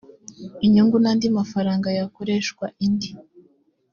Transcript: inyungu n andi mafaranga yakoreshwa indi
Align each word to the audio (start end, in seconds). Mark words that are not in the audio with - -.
inyungu 0.65 0.97
n 0.99 1.05
andi 1.11 1.27
mafaranga 1.37 1.87
yakoreshwa 1.99 2.65
indi 2.85 3.09